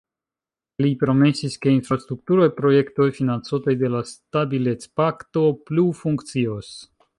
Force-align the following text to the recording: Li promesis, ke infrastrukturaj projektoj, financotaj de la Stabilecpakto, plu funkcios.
Li 0.85 0.93
promesis, 1.01 1.57
ke 1.65 1.73
infrastrukturaj 1.79 2.47
projektoj, 2.61 3.07
financotaj 3.19 3.77
de 3.83 3.93
la 3.97 4.01
Stabilecpakto, 4.15 5.47
plu 5.69 5.87
funkcios. 6.03 6.77